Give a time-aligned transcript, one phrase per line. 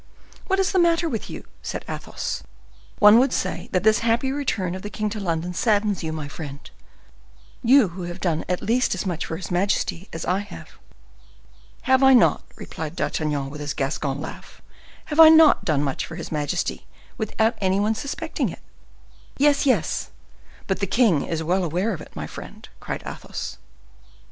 [0.47, 2.41] "What is the matter with you?" said Athos.
[2.97, 6.27] "One would say that this happy return of the king to London saddens you, my
[6.27, 6.67] friend;
[7.61, 10.69] you who have done at least as much for his majesty as I have."
[11.83, 14.59] "Have I not," replied D'Artagnan, with his Gascon laugh,
[15.05, 16.87] "have I not done much for his majesty,
[17.19, 18.63] without any one suspecting it?"
[19.37, 20.09] "Yes, yes,
[20.65, 23.57] but the king is well aware of it, my friend," cried Athos.